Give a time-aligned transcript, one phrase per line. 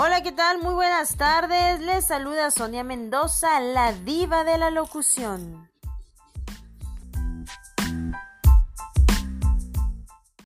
[0.00, 0.58] Hola, ¿qué tal?
[0.62, 1.80] Muy buenas tardes.
[1.80, 5.68] Les saluda Sonia Mendoza, la diva de la locución.